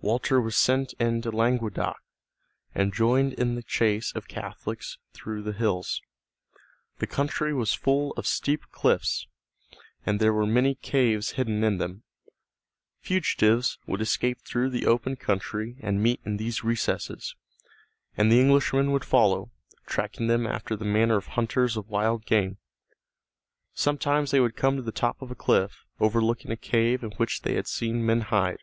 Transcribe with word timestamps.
Walter 0.00 0.40
was 0.40 0.56
sent 0.56 0.94
into 0.94 1.30
Languedoc, 1.30 1.98
and 2.74 2.90
joined 2.94 3.34
in 3.34 3.54
the 3.54 3.62
chase 3.62 4.12
of 4.14 4.26
Catholics 4.26 4.96
through 5.12 5.42
the 5.42 5.52
hills. 5.52 6.00
The 7.00 7.06
country 7.06 7.52
was 7.52 7.74
full 7.74 8.12
of 8.12 8.26
steep 8.26 8.62
cliffs, 8.70 9.26
and 10.06 10.20
there 10.20 10.32
were 10.32 10.46
many 10.46 10.74
caves 10.76 11.32
hidden 11.32 11.62
in 11.62 11.76
them. 11.76 12.02
Fugitives 13.02 13.78
would 13.86 14.00
escape 14.00 14.40
through 14.40 14.70
the 14.70 14.86
open 14.86 15.16
country 15.16 15.76
and 15.80 16.02
meet 16.02 16.20
in 16.24 16.38
these 16.38 16.64
recesses, 16.64 17.34
and 18.16 18.32
the 18.32 18.40
Englishmen 18.40 18.90
would 18.92 19.04
follow, 19.04 19.50
tracking 19.84 20.28
them 20.28 20.46
after 20.46 20.76
the 20.76 20.86
manner 20.86 21.18
of 21.18 21.26
hunters 21.26 21.76
of 21.76 21.90
wild 21.90 22.24
game. 22.24 22.56
Sometimes 23.74 24.30
they 24.30 24.40
would 24.40 24.56
come 24.56 24.76
to 24.76 24.82
the 24.82 24.90
top 24.92 25.20
of 25.20 25.30
a 25.30 25.34
cliff, 25.34 25.84
overlooking 26.00 26.50
a 26.50 26.56
cave 26.56 27.02
in 27.02 27.10
which 27.18 27.42
they 27.42 27.52
had 27.54 27.66
seen 27.68 28.06
men 28.06 28.22
hide. 28.22 28.60